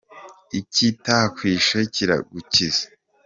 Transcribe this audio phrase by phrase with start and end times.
[0.59, 2.85] Ikitakwishe kiragukiza.